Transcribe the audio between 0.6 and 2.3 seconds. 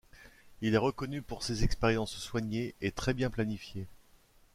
Il est reconnu pour ses expériences